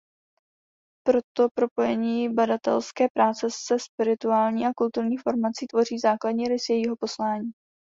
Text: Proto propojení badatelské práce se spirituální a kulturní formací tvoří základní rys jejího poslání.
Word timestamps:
Proto 1.05 1.49
propojení 1.53 2.33
badatelské 2.33 3.07
práce 3.13 3.47
se 3.49 3.79
spirituální 3.79 4.65
a 4.65 4.73
kulturní 4.77 5.17
formací 5.17 5.67
tvoří 5.67 5.99
základní 5.99 6.47
rys 6.47 6.69
jejího 6.69 6.95
poslání. 6.95 7.51